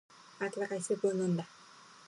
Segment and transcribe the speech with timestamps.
[0.39, 1.45] 温かいスープを飲んだ。